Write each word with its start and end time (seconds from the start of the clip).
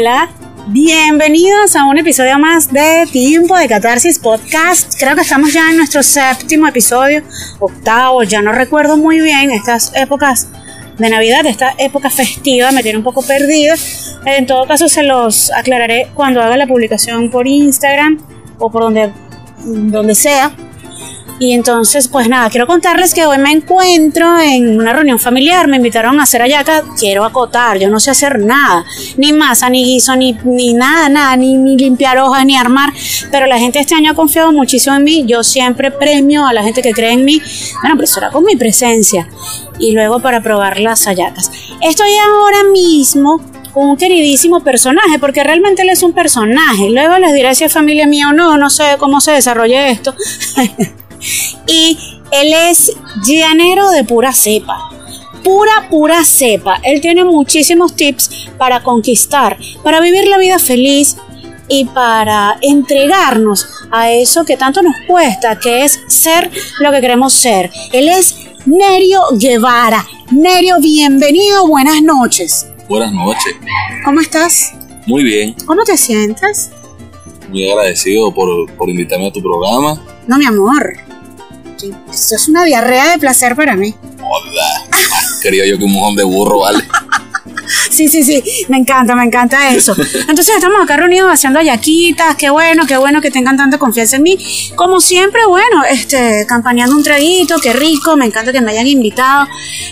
Hola, 0.00 0.28
bienvenidos 0.68 1.74
a 1.74 1.84
un 1.86 1.98
episodio 1.98 2.38
más 2.38 2.72
de 2.72 3.08
Tiempo 3.10 3.56
de 3.56 3.66
Catarsis 3.66 4.20
Podcast. 4.20 4.94
Creo 4.96 5.16
que 5.16 5.22
estamos 5.22 5.52
ya 5.52 5.72
en 5.72 5.76
nuestro 5.76 6.04
séptimo 6.04 6.68
episodio, 6.68 7.24
octavo, 7.58 8.22
ya 8.22 8.40
no 8.40 8.52
recuerdo 8.52 8.96
muy 8.96 9.18
bien 9.18 9.50
estas 9.50 9.92
épocas 9.96 10.50
de 10.98 11.10
Navidad, 11.10 11.44
esta 11.46 11.74
época 11.78 12.10
festiva, 12.10 12.70
me 12.70 12.84
tiene 12.84 12.98
un 12.98 13.02
poco 13.02 13.22
perdida. 13.22 13.74
En 14.24 14.46
todo 14.46 14.68
caso, 14.68 14.88
se 14.88 15.02
los 15.02 15.50
aclararé 15.50 16.06
cuando 16.14 16.40
haga 16.42 16.56
la 16.56 16.68
publicación 16.68 17.28
por 17.28 17.48
Instagram 17.48 18.20
o 18.60 18.70
por 18.70 18.82
donde, 18.82 19.10
donde 19.64 20.14
sea. 20.14 20.52
Y 21.40 21.52
entonces, 21.52 22.08
pues 22.08 22.28
nada, 22.28 22.50
quiero 22.50 22.66
contarles 22.66 23.14
que 23.14 23.24
hoy 23.24 23.38
me 23.38 23.52
encuentro 23.52 24.40
en 24.40 24.80
una 24.80 24.92
reunión 24.92 25.20
familiar, 25.20 25.68
me 25.68 25.76
invitaron 25.76 26.18
a 26.18 26.24
hacer 26.24 26.42
ayaca, 26.42 26.82
quiero 26.98 27.24
acotar, 27.24 27.78
yo 27.78 27.88
no 27.88 28.00
sé 28.00 28.10
hacer 28.10 28.40
nada, 28.40 28.84
ni 29.16 29.32
masa, 29.32 29.70
ni 29.70 29.84
guiso, 29.84 30.16
ni, 30.16 30.36
ni 30.44 30.72
nada, 30.72 31.08
nada, 31.08 31.36
ni, 31.36 31.76
limpiar 31.76 32.18
hojas, 32.18 32.44
ni 32.44 32.56
armar, 32.56 32.92
pero 33.30 33.46
la 33.46 33.58
gente 33.58 33.78
este 33.78 33.94
año 33.94 34.10
ha 34.10 34.14
confiado 34.14 34.50
muchísimo 34.50 34.96
en 34.96 35.04
mí, 35.04 35.24
yo 35.26 35.44
siempre 35.44 35.92
premio 35.92 36.44
a 36.44 36.52
la 36.52 36.64
gente 36.64 36.82
que 36.82 36.92
cree 36.92 37.12
en 37.12 37.24
mí, 37.24 37.40
bueno, 37.82 37.94
pero 37.94 38.04
eso 38.04 38.18
era 38.18 38.30
con 38.30 38.42
mi 38.44 38.56
presencia, 38.56 39.28
y 39.78 39.92
luego 39.92 40.20
para 40.20 40.42
probar 40.42 40.80
las 40.80 41.06
ayacas. 41.06 41.52
Estoy 41.80 42.10
ahora 42.16 42.64
mismo 42.72 43.40
un 43.74 43.96
queridísimo 43.96 44.60
personaje, 44.64 45.20
porque 45.20 45.44
realmente 45.44 45.82
él 45.82 45.90
es 45.90 46.02
un 46.02 46.12
personaje. 46.12 46.90
Luego 46.90 47.16
les 47.18 47.32
diré 47.32 47.54
si 47.54 47.62
es 47.62 47.72
familia 47.72 48.08
mía 48.08 48.30
o 48.30 48.32
no, 48.32 48.56
no 48.56 48.70
sé 48.70 48.96
cómo 48.98 49.20
se 49.20 49.30
desarrolla 49.30 49.88
esto. 49.88 50.14
y 51.68 51.96
él 52.32 52.52
es 52.52 52.92
llanero 53.24 53.90
de 53.90 54.02
pura 54.02 54.32
cepa. 54.32 54.90
Pura, 55.44 55.88
pura 55.88 56.24
cepa. 56.24 56.80
Él 56.82 57.00
tiene 57.00 57.24
muchísimos 57.24 57.94
tips 57.94 58.48
para 58.58 58.82
conquistar, 58.82 59.56
para 59.84 60.00
vivir 60.00 60.26
la 60.26 60.38
vida 60.38 60.58
feliz 60.58 61.16
y 61.68 61.84
para 61.84 62.58
entregarnos 62.62 63.68
a 63.90 64.10
eso 64.10 64.44
que 64.44 64.56
tanto 64.56 64.82
nos 64.82 64.96
cuesta, 65.06 65.58
que 65.58 65.84
es 65.84 66.00
ser 66.08 66.50
lo 66.80 66.90
que 66.90 67.00
queremos 67.00 67.32
ser. 67.32 67.70
Él 67.92 68.08
es 68.08 68.34
Nerio 68.66 69.20
Guevara. 69.32 70.04
Nerio, 70.30 70.76
bienvenido, 70.80 71.66
buenas 71.68 72.02
noches. 72.02 72.66
Buenas 72.88 73.12
noches. 73.12 73.54
¿Cómo 74.04 74.20
estás? 74.20 74.72
Muy 75.06 75.22
bien. 75.22 75.54
¿Cómo 75.66 75.84
te 75.84 75.96
sientes? 75.96 76.70
Muy 77.50 77.70
agradecido 77.70 78.32
por, 78.34 78.70
por 78.76 78.88
invitarme 78.90 79.28
a 79.28 79.32
tu 79.32 79.40
programa. 79.40 80.02
No, 80.26 80.36
mi 80.36 80.44
amor. 80.44 81.07
Esto 82.12 82.34
es 82.34 82.48
una 82.48 82.64
diarrea 82.64 83.12
de 83.12 83.18
placer 83.18 83.54
para 83.54 83.76
mí. 83.76 83.94
Hola. 84.18 84.98
Quería 85.40 85.66
yo 85.66 85.78
que 85.78 85.84
un 85.84 85.92
mojón 85.92 86.16
de 86.16 86.24
burro, 86.24 86.60
¿vale? 86.60 86.84
Sí, 87.90 88.08
sí, 88.08 88.22
sí, 88.22 88.42
me 88.68 88.78
encanta, 88.78 89.14
me 89.14 89.24
encanta 89.24 89.70
eso. 89.70 89.94
Entonces 90.28 90.54
estamos 90.54 90.80
acá 90.82 90.96
reunidos 90.96 91.30
haciendo 91.30 91.58
ayaquitas, 91.58 92.36
qué 92.36 92.48
bueno, 92.48 92.86
qué 92.86 92.96
bueno 92.96 93.20
que 93.20 93.30
tengan 93.30 93.56
tanta 93.56 93.78
confianza 93.78 94.16
en 94.16 94.22
mí. 94.22 94.38
Como 94.74 95.00
siempre, 95.00 95.44
bueno, 95.46 95.84
este, 95.84 96.46
campañando 96.46 96.96
un 96.96 97.02
traguito, 97.02 97.56
qué 97.60 97.72
rico, 97.72 98.16
me 98.16 98.26
encanta 98.26 98.52
que 98.52 98.60
me 98.60 98.70
hayan 98.70 98.86
invitado. 98.86 99.46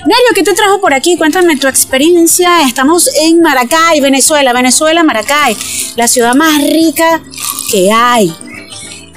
Nerio, 0.07 0.27
¿qué 0.35 0.43
te 0.43 0.55
trajo 0.55 0.81
por 0.81 0.95
aquí? 0.95 1.17
Cuéntame 1.17 1.57
tu 1.57 1.67
experiencia. 1.67 2.63
Estamos 2.63 3.11
en 3.21 3.41
Maracay, 3.43 4.01
Venezuela, 4.01 4.53
Venezuela, 4.53 5.03
Maracay, 5.03 5.57
la 5.97 6.09
ciudad 6.09 6.35
más 6.35 6.63
rica 6.63 7.23
que 7.71 7.91
hay. 7.93 8.33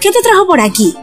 ¿Qué 0.02 0.12
te 0.12 0.22
trajo 0.22 0.48
por 0.48 0.60
aquí? 0.60 0.96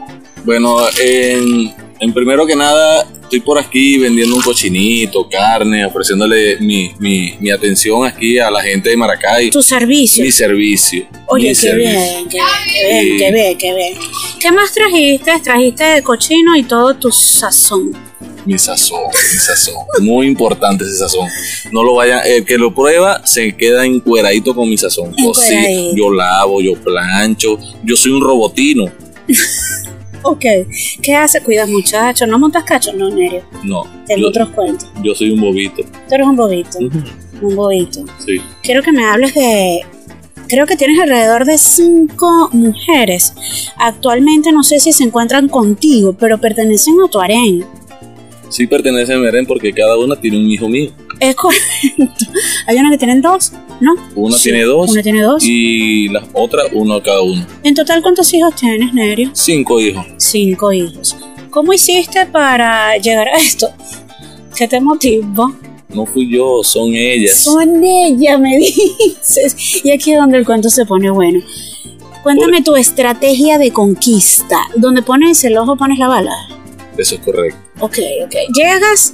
Bueno, 0.47 0.77
en, 1.03 1.75
en 1.99 2.13
primero 2.13 2.45
que 2.47 2.55
nada, 2.55 3.05
estoy 3.21 3.41
por 3.41 3.59
aquí 3.59 3.97
vendiendo 3.97 4.33
un 4.33 4.41
cochinito, 4.41 5.27
carne, 5.27 5.85
ofreciéndole 5.85 6.55
mi, 6.61 6.89
mi, 6.99 7.35
mi 7.41 7.49
atención 7.51 8.05
aquí 8.05 8.39
a 8.39 8.49
la 8.49 8.63
gente 8.63 8.89
de 8.89 8.95
Maracay. 8.95 9.49
Tu 9.49 9.61
servicio. 9.61 10.23
Mi 10.23 10.31
servicio. 10.31 11.05
Oye, 11.25 11.49
mi 11.49 11.49
qué 11.49 11.55
servicio. 11.55 11.99
bien, 11.99 12.29
qué 12.29 12.37
bien, 12.37 13.17
qué 13.17 13.31
bien, 13.33 13.57
qué 13.57 13.75
bien. 13.75 13.93
¿Qué 14.39 14.51
más 14.53 14.71
trajiste? 14.71 15.37
Trajiste 15.43 15.83
de 15.83 16.01
cochino 16.01 16.55
y 16.55 16.63
todo 16.63 16.93
tu 16.93 17.11
sazón. 17.11 17.91
Mi 18.45 18.57
sazón, 18.57 19.01
mi 19.11 19.39
sazón. 19.39 19.75
Muy 19.99 20.27
importante 20.27 20.85
ese 20.85 20.95
sazón. 20.95 21.27
No 21.73 21.83
lo 21.83 21.95
vayan, 21.95 22.21
el 22.25 22.45
que 22.45 22.57
lo 22.57 22.73
prueba 22.73 23.21
se 23.27 23.53
queda 23.53 23.85
encueradito 23.85 24.55
con 24.55 24.69
mi 24.69 24.77
sazón. 24.77 25.13
Yo 25.17 25.33
sí, 25.33 25.91
yo 25.93 26.09
lavo, 26.09 26.61
yo 26.61 26.71
plancho, 26.75 27.59
yo 27.83 27.97
soy 27.97 28.13
un 28.13 28.21
robotino. 28.21 28.85
Ok. 30.23 30.45
¿Qué 31.01 31.15
hace? 31.15 31.41
Cuidas 31.41 31.69
muchacho. 31.69 32.25
¿No 32.27 32.37
montas 32.39 32.63
cacho? 32.63 32.93
No, 32.93 33.09
Nerio. 33.09 33.43
No, 33.63 33.83
Tengo 34.05 34.21
yo, 34.23 34.27
otros 34.29 34.49
cuentos. 34.49 34.89
yo 35.03 35.13
soy 35.15 35.31
un 35.31 35.41
bobito. 35.41 35.83
Tú 35.83 36.15
eres 36.15 36.27
un 36.27 36.35
bobito. 36.35 36.77
Un 37.41 37.55
bobito. 37.55 38.03
Sí. 38.25 38.41
Quiero 38.63 38.81
que 38.81 38.91
me 38.91 39.05
hables 39.05 39.33
de. 39.33 39.81
Creo 40.47 40.65
que 40.65 40.75
tienes 40.77 40.99
alrededor 40.99 41.45
de 41.45 41.57
cinco 41.57 42.49
mujeres. 42.53 43.33
Actualmente 43.77 44.51
no 44.51 44.63
sé 44.63 44.79
si 44.79 44.93
se 44.93 45.03
encuentran 45.03 45.49
contigo, 45.49 46.13
pero 46.17 46.37
pertenecen 46.39 46.95
a 47.05 47.09
tu 47.09 47.19
harén. 47.19 47.65
Sí 48.49 48.65
pertenece 48.65 49.13
a 49.13 49.17
Meren 49.17 49.45
porque 49.45 49.73
cada 49.73 49.97
una 49.97 50.15
tiene 50.15 50.37
un 50.37 50.49
hijo 50.49 50.69
mío. 50.69 50.91
Es 51.19 51.35
correcto. 51.35 51.63
Hay 52.67 52.77
una 52.77 52.89
que 52.91 52.97
tienen 52.97 53.21
dos, 53.21 53.51
¿no? 53.79 53.93
Una 54.15 54.37
Sí, 54.37 54.43
tiene 54.43 54.63
dos 54.63 54.91
Una 54.91 55.01
tiene 55.01 55.21
dos. 55.21 55.43
y 55.43 56.09
las 56.09 56.23
otras 56.33 56.67
uno 56.73 57.01
cada 57.01 57.21
uno. 57.21 57.45
En 57.63 57.73
total, 57.73 58.01
¿cuántos 58.01 58.31
hijos 58.33 58.55
tienes, 58.55 58.93
Nerio? 58.93 59.29
Cinco 59.33 59.79
hijos. 59.81 60.05
Cinco 60.17 60.71
hijos. 60.71 61.15
¿Cómo 61.49 61.73
hiciste 61.73 62.25
para 62.27 62.97
llegar 62.97 63.27
a 63.29 63.37
esto? 63.37 63.67
¿Qué 64.55 64.67
te 64.67 64.79
motivó? 64.79 65.55
No 65.89 66.05
fui 66.05 66.29
yo, 66.29 66.61
son 66.63 66.93
ellas. 66.93 67.37
Son 67.37 67.83
ella, 67.83 68.37
me 68.37 68.57
dices. 68.59 69.81
Y 69.83 69.91
aquí 69.91 70.11
es 70.11 70.17
donde 70.19 70.37
el 70.37 70.45
cuento 70.45 70.69
se 70.69 70.85
pone 70.85 71.09
bueno. 71.09 71.39
Cuéntame 72.21 72.61
tu 72.61 72.75
estrategia 72.75 73.57
de 73.57 73.71
conquista. 73.71 74.57
Donde 74.75 75.01
pones 75.01 75.43
el 75.45 75.57
ojo, 75.57 75.77
pones 75.77 75.97
la 75.97 76.09
bala. 76.09 76.31
Eso 76.97 77.15
es 77.15 77.21
correcto. 77.21 77.57
Ok, 77.79 77.97
ok. 78.25 78.35
Llegas 78.53 79.13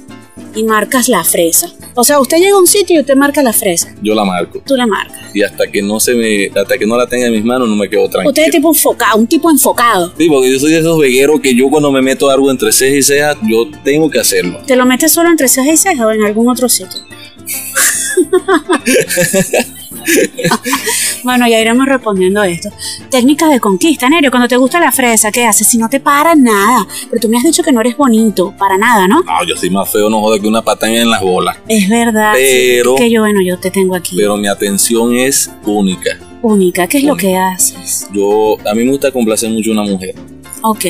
y 0.54 0.64
marcas 0.64 1.08
la 1.08 1.24
fresa. 1.24 1.70
O 1.94 2.04
sea, 2.04 2.20
usted 2.20 2.38
llega 2.38 2.56
a 2.56 2.58
un 2.58 2.66
sitio 2.66 2.96
y 2.96 3.00
usted 3.00 3.16
marca 3.16 3.42
la 3.42 3.52
fresa. 3.52 3.94
Yo 4.02 4.14
la 4.14 4.24
marco. 4.24 4.60
Tú 4.64 4.76
la 4.76 4.86
marcas. 4.86 5.34
Y 5.34 5.42
hasta 5.42 5.66
que 5.66 5.82
no 5.82 6.00
se 6.00 6.14
me, 6.14 6.46
hasta 6.46 6.78
que 6.78 6.86
no 6.86 6.96
la 6.96 7.06
tenga 7.06 7.26
en 7.26 7.32
mis 7.32 7.44
manos 7.44 7.68
no 7.68 7.76
me 7.76 7.88
quedo 7.88 8.08
tranquilo. 8.08 8.30
Usted 8.30 8.44
es 8.44 8.50
tipo 8.50 8.68
enfocado, 8.68 9.18
un 9.18 9.26
tipo 9.26 9.50
enfocado. 9.50 10.12
Sí, 10.16 10.28
porque 10.28 10.52
yo 10.52 10.58
soy 10.58 10.72
de 10.72 10.78
esos 10.78 10.98
vegueros 10.98 11.40
que 11.40 11.54
yo 11.54 11.68
cuando 11.68 11.90
me 11.92 12.02
meto 12.02 12.30
algo 12.30 12.50
entre 12.50 12.72
ceja 12.72 12.96
y 12.96 13.02
ceja, 13.02 13.36
yo 13.48 13.68
tengo 13.82 14.10
que 14.10 14.20
hacerlo. 14.20 14.60
¿Te 14.66 14.76
lo 14.76 14.86
metes 14.86 15.12
solo 15.12 15.30
entre 15.30 15.48
ceja 15.48 15.72
y 15.72 15.76
ceja 15.76 16.06
o 16.06 16.10
en 16.10 16.22
algún 16.22 16.48
otro 16.48 16.68
sitio? 16.68 17.00
bueno, 21.24 21.46
ya 21.48 21.60
iremos 21.60 21.86
respondiendo 21.86 22.40
a 22.40 22.48
esto. 22.48 22.70
Técnicas 23.10 23.50
de 23.50 23.60
conquista, 23.60 24.08
Nerio. 24.08 24.30
Cuando 24.30 24.48
te 24.48 24.56
gusta 24.56 24.80
la 24.80 24.92
fresa, 24.92 25.30
¿qué 25.32 25.44
haces? 25.44 25.66
Si 25.66 25.78
no 25.78 25.88
te 25.88 26.00
para 26.00 26.34
nada. 26.34 26.86
Pero 27.10 27.20
tú 27.20 27.28
me 27.28 27.36
has 27.38 27.44
dicho 27.44 27.62
que 27.62 27.72
no 27.72 27.80
eres 27.80 27.96
bonito, 27.96 28.54
para 28.58 28.76
nada, 28.76 29.06
¿no? 29.08 29.22
No, 29.22 29.44
yo 29.46 29.56
soy 29.56 29.70
más 29.70 29.90
feo, 29.90 30.08
no 30.10 30.20
joda 30.20 30.38
que 30.38 30.46
una 30.46 30.62
pataña 30.62 31.00
en 31.02 31.10
las 31.10 31.20
bolas. 31.22 31.56
Es 31.68 31.88
verdad. 31.88 32.32
Pero- 32.34 32.94
Que 32.96 33.10
yo, 33.10 33.20
bueno, 33.22 33.40
yo 33.42 33.58
te 33.58 33.70
tengo 33.70 33.94
aquí. 33.94 34.16
Pero 34.16 34.36
mi 34.36 34.48
atención 34.48 35.14
es 35.14 35.50
única. 35.64 36.18
Única. 36.42 36.86
¿Qué 36.86 36.98
es 36.98 37.04
lo 37.04 37.16
que 37.16 37.36
haces? 37.36 38.06
Yo, 38.12 38.56
a 38.68 38.74
mí 38.74 38.84
me 38.84 38.90
gusta 38.90 39.10
complacer 39.10 39.50
mucho 39.50 39.70
a 39.70 39.72
una 39.74 39.84
mujer. 39.84 40.14
Ok. 40.62 40.84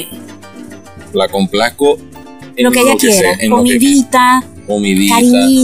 La 1.12 1.28
complazco 1.28 1.96
en 2.56 2.64
Lo 2.64 2.70
que 2.72 2.80
ella 2.80 2.98
sea, 2.98 3.10
quiera. 3.10 3.32
en 3.40 3.50
lo 3.50 3.56
que 3.64 3.78
Comidita, 4.66 5.16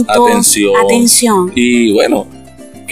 atención. 0.07 0.73
atención. 0.85 1.51
Y 1.55 1.91
bueno, 1.91 2.25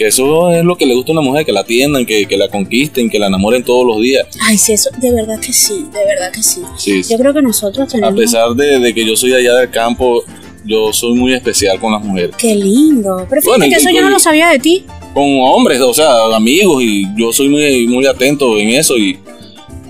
que 0.00 0.06
eso 0.06 0.50
es 0.50 0.64
lo 0.64 0.76
que 0.76 0.86
le 0.86 0.94
gusta 0.94 1.12
a 1.12 1.12
una 1.12 1.20
mujer, 1.20 1.44
que 1.44 1.52
la 1.52 1.60
atiendan, 1.60 2.06
que, 2.06 2.24
que 2.24 2.38
la 2.38 2.48
conquisten, 2.48 3.10
que 3.10 3.18
la 3.18 3.26
enamoren 3.26 3.62
todos 3.62 3.86
los 3.86 4.00
días. 4.00 4.26
Ay, 4.40 4.56
sí, 4.56 4.72
eso, 4.72 4.88
de 4.96 5.12
verdad 5.12 5.38
que 5.38 5.52
sí, 5.52 5.84
de 5.92 6.04
verdad 6.06 6.32
que 6.32 6.42
sí. 6.42 6.62
Sí, 6.78 7.04
sí. 7.04 7.12
Yo 7.12 7.18
creo 7.18 7.34
que 7.34 7.42
nosotros 7.42 7.86
A 7.86 7.92
tenemos... 7.92 8.18
pesar 8.18 8.54
de, 8.54 8.78
de 8.78 8.94
que 8.94 9.04
yo 9.04 9.14
soy 9.14 9.34
allá 9.34 9.56
del 9.56 9.68
campo, 9.70 10.24
yo 10.64 10.90
soy 10.94 11.12
muy 11.18 11.34
especial 11.34 11.78
con 11.78 11.92
las 11.92 12.02
mujeres. 12.02 12.34
Qué 12.38 12.54
lindo. 12.54 13.26
Pero 13.28 13.42
fíjate 13.42 13.58
Bueno, 13.58 13.64
que 13.70 13.78
eso 13.78 13.90
yo 13.94 14.00
no 14.00 14.08
lo 14.08 14.18
sabía 14.18 14.48
de 14.48 14.58
ti. 14.58 14.86
Con 15.12 15.38
hombres, 15.42 15.78
o 15.82 15.92
sea, 15.92 16.34
amigos, 16.34 16.82
y 16.82 17.04
yo 17.14 17.30
soy 17.30 17.50
muy, 17.50 17.86
muy 17.86 18.06
atento 18.06 18.56
en 18.58 18.70
eso. 18.70 18.96
Y 18.96 19.18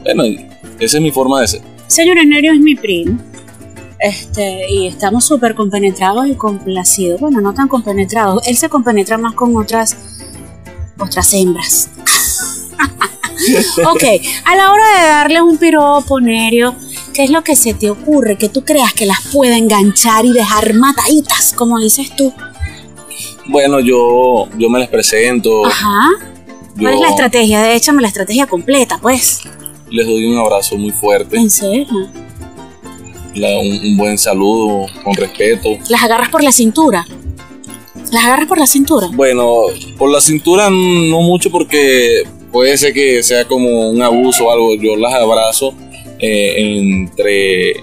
bueno, 0.03 0.25
esa 0.81 0.97
es 0.97 1.01
mi 1.01 1.13
forma 1.13 1.41
de 1.43 1.47
ser. 1.47 1.61
Señor 1.87 2.17
Nerio 2.27 2.53
es 2.53 2.59
mi 2.59 2.75
primo. 2.75 3.17
Este, 4.01 4.71
y 4.71 4.87
estamos 4.89 5.25
súper 5.25 5.55
compenetrados 5.55 6.27
y 6.27 6.35
complacidos. 6.35 7.21
Bueno, 7.21 7.41
no 7.41 7.53
tan 7.53 7.69
compenetrados. 7.69 8.47
Él 8.47 8.57
se 8.57 8.69
compenetra 8.69 9.19
más 9.19 9.35
con 9.35 9.55
otras 9.57 9.97
otras 10.99 11.33
hembras. 11.35 11.91
ok, 13.79 14.05
a 14.45 14.57
la 14.57 14.73
hora 14.73 15.01
de 15.01 15.07
darle 15.07 15.43
un 15.43 15.57
piropo, 15.57 16.21
Nerio, 16.21 16.75
¿qué 17.15 17.25
es 17.25 17.31
lo 17.31 17.43
que 17.43 17.57
se 17.57 17.75
te 17.75 17.91
ocurre? 17.91 18.37
Que 18.37 18.49
tú 18.49 18.65
creas 18.65 18.93
que 18.93 19.07
las 19.07 19.21
pueda 19.33 19.57
enganchar 19.57 20.25
y 20.25 20.33
dejar 20.33 20.75
mataditas, 20.75 21.53
como 21.55 21.79
dices 21.79 22.15
tú. 22.17 22.33
Bueno, 23.47 23.81
yo, 23.81 24.49
yo 24.57 24.69
me 24.69 24.79
les 24.79 24.89
presento. 24.89 25.67
Ajá. 25.67 26.11
¿Cuál 26.79 26.95
es 26.95 27.01
la 27.01 27.09
estrategia? 27.09 27.63
De 27.63 27.75
échame 27.75 28.01
la 28.01 28.09
estrategia 28.09 28.47
completa, 28.47 28.99
pues. 29.01 29.41
les 29.91 30.07
doy 30.07 30.25
un 30.25 30.39
abrazo 30.39 30.77
muy 30.77 30.93
fuerte, 30.93 31.37
En 31.37 31.51
serio. 31.51 31.87
La- 33.35 33.59
un, 33.59 33.67
un 33.73 33.97
buen 33.97 34.19
saludo, 34.19 34.87
con 35.05 35.15
respeto. 35.15 35.71
Las 35.89 36.03
agarras 36.03 36.29
por 36.31 36.43
la 36.43 36.53
cintura. 36.53 37.07
¿Las 38.13 38.25
agarras 38.25 38.47
por 38.49 38.59
la 38.59 38.67
cintura? 38.67 39.09
Bueno, 39.13 39.63
por 39.97 40.11
la 40.11 40.21
cintura 40.21 40.69
no 40.71 41.21
mucho 41.21 41.51
porque 41.51 42.23
puede 42.51 42.77
ser 42.77 42.93
que 42.93 43.23
sea 43.23 43.45
como 43.47 43.91
un 43.91 44.03
abuso 44.03 44.47
o 44.47 44.53
algo. 44.53 44.75
Yo 44.75 44.97
las 44.97 45.15
abrazo 45.15 45.75
eh, 46.19 46.55
entre 46.59 47.75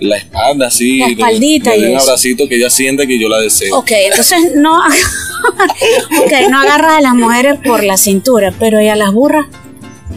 la 0.00 0.16
espalda, 0.18 0.68
así. 0.68 0.98
La 0.98 1.08
espaldita 1.08 1.70
le- 1.72 1.78
le 1.78 1.86
y 1.86 1.90
un 1.90 1.96
eso. 1.96 2.04
abracito 2.06 2.48
que 2.48 2.56
ella 2.56 2.70
siente 2.70 3.06
que 3.08 3.18
yo 3.18 3.28
la 3.28 3.40
deseo. 3.40 3.76
Ok, 3.78 3.90
entonces 3.92 4.52
no, 4.56 4.76
ok, 6.24 6.32
no 6.50 6.60
agarras 6.60 6.98
a 6.98 7.00
las 7.00 7.14
mujeres 7.14 7.58
por 7.64 7.82
la 7.82 7.96
cintura, 7.96 8.54
pero 8.58 8.80
¿y 8.80 8.88
a 8.88 8.94
las 8.96 9.12
burras? 9.12 9.46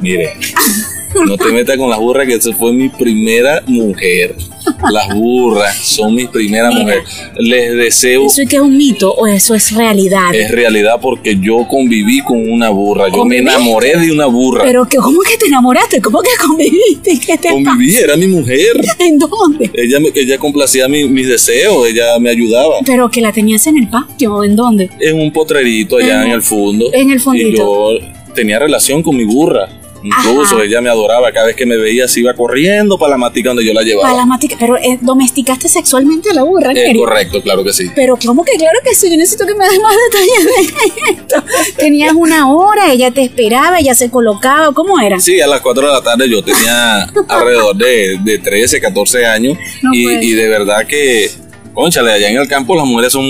Mire, 0.02 0.34
no 1.26 1.38
te 1.38 1.52
metas 1.52 1.78
con 1.78 1.90
las 1.90 2.00
burras, 2.00 2.28
que 2.28 2.36
esa 2.36 2.52
fue 2.54 2.74
mi 2.74 2.90
primera 2.90 3.62
mujer. 3.68 4.36
Las 4.92 5.16
burras 5.16 5.78
son 5.78 6.16
mis 6.16 6.28
primeras 6.28 6.74
mujeres. 6.74 7.04
Les 7.38 7.74
deseo, 7.76 8.26
¿Eso 8.26 8.42
es 8.42 8.50
que 8.50 8.56
es 8.56 8.62
un 8.62 8.76
mito 8.76 9.14
o 9.14 9.28
eso 9.28 9.54
es 9.54 9.72
realidad? 9.72 10.34
es 10.34 10.50
realidad 10.52 10.96
porque 11.00 11.38
yo 11.40 11.68
conviví 11.70 12.22
con 12.22 12.50
una 12.52 12.70
burra. 12.70 13.08
Yo 13.10 13.26
me 13.26 13.38
enamoré 13.38 13.96
de 14.00 14.12
una 14.12 14.26
burra. 14.26 14.64
Pero 14.64 14.86
que, 14.88 14.98
¿cómo 14.98 15.20
que 15.22 15.38
te 15.38 15.46
enamoraste? 15.48 16.02
¿Cómo 16.02 16.20
que 16.22 16.30
conviviste? 16.44 17.20
¿Qué 17.26 17.38
te 17.38 17.50
Conviví, 17.50 17.96
era 17.96 18.16
mi 18.18 18.28
mujer. 18.28 18.72
¿En 19.00 19.20
dónde? 19.20 19.70
Ella, 19.74 20.00
ella 20.16 20.38
complacía 20.40 20.88
mi- 20.88 21.08
mis 21.08 21.28
deseos, 21.28 21.88
ella 21.88 22.18
me 22.20 22.30
ayudaba. 22.32 22.78
Pero 22.86 23.10
que 23.10 23.22
la 23.22 23.32
tenías 23.32 23.66
en 23.68 23.78
el 23.78 23.88
patio, 23.88 24.34
¿o 24.36 24.44
¿en 24.44 24.56
dónde? 24.56 24.90
En 25.00 25.20
un 25.20 25.32
potrerito 25.32 25.98
allá 25.98 26.22
En- 26.24 26.28
en 26.30 26.32
el 26.34 26.42
fondo. 26.42 26.86
en 26.92 27.12
el 27.12 27.18
Y 27.18 27.20
fondito. 27.20 27.58
yo 28.00 28.00
tenía 28.34 28.58
relación 28.60 29.04
con 29.04 29.16
mi 29.16 29.24
burra. 29.26 29.70
Incluso 30.06 30.56
Ajá. 30.56 30.64
ella 30.64 30.82
me 30.82 30.90
adoraba. 30.90 31.32
Cada 31.32 31.48
vez 31.48 31.56
que 31.56 31.66
me 31.66 31.78
veía, 31.78 32.08
se 32.08 32.20
iba 32.20 32.34
corriendo 32.34 32.98
para 32.98 33.12
la 33.12 33.18
matica 33.18 33.50
donde 33.50 33.66
yo 33.66 33.74
la 33.74 33.82
llevaba. 33.82 34.10
Para 34.10 34.18
la 34.22 34.26
matica, 34.26 34.56
pero 34.60 34.78
eh, 34.78 35.00
domesticaste 35.02 35.68
sexualmente 35.68 36.30
a 36.30 36.34
la 36.34 36.44
burra, 36.44 36.72
Neri? 36.74 36.98
correcto, 37.00 37.42
claro 37.42 37.64
que 37.64 37.74
sí. 37.74 37.90
Pero 37.96 38.18
¿cómo 38.24 38.44
que 38.44 38.52
claro 38.58 38.80
que 38.84 38.94
sí? 38.94 39.10
Yo 39.10 39.18
necesito 39.18 39.46
que 39.48 39.56
me 39.56 39.68
des 39.68 39.80
más 39.82 39.96
detalles 40.12 40.46
de 40.46 41.12
esto. 41.12 41.44
Tenías 41.78 42.14
una 42.14 42.52
hora, 42.54 42.92
ella 42.92 43.12
te 43.12 43.24
esperaba, 43.24 43.80
ella 43.80 43.96
se 43.96 44.12
colocaba, 44.12 44.72
¿cómo 44.74 45.00
era? 45.00 45.20
Sí, 45.20 45.42
a 45.42 45.48
las 45.48 45.62
4 45.62 45.88
de 45.88 45.92
la 45.94 46.02
tarde 46.02 46.30
yo 46.30 46.44
tenía 46.44 47.04
alrededor 47.30 47.76
de, 47.76 48.20
de 48.24 48.38
13, 48.38 48.80
14 48.80 49.26
años. 49.26 49.58
No 49.82 49.94
y, 49.94 50.08
y 50.08 50.32
de 50.34 50.48
verdad 50.48 50.86
que, 50.86 51.32
conchale, 51.74 52.12
allá 52.12 52.30
en 52.30 52.38
el 52.38 52.48
campo 52.48 52.76
las 52.76 52.86
mujeres 52.86 53.12
son 53.14 53.26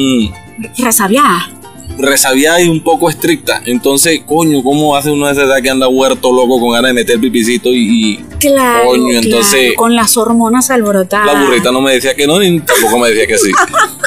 Resabiada. 1.97 2.62
y 2.62 2.68
un 2.69 2.83
poco 2.83 3.09
estrictas. 3.09 3.62
Entonces, 3.65 4.21
coño, 4.25 4.62
¿cómo 4.63 4.95
hace 4.95 5.12
uno 5.12 5.25
de 5.27 5.33
esa 5.33 5.44
edad 5.44 5.62
que 5.62 5.69
anda 5.69 5.88
huerto 5.88 6.31
loco 6.33 6.59
con 6.59 6.71
ganas 6.71 6.89
de 6.89 6.94
meter 6.94 7.19
pipicito 7.19 7.69
y, 7.69 7.77
y 8.13 8.25
Claro, 8.39 8.86
Coño, 8.89 9.07
claro, 9.09 9.25
entonces- 9.25 9.74
con 9.75 9.95
las 9.95 10.18
hormonas 10.18 10.69
alborotadas. 10.69 11.33
la 11.33 11.42
burrita 11.45 11.71
no 11.71 11.81
me 11.81 11.94
decía 11.94 12.13
que 12.15 12.27
no, 12.27 12.39
ni 12.39 12.59
tampoco 12.59 13.00
me 13.00 13.09
decía 13.09 13.27
que 13.27 13.38
sí? 13.38 13.51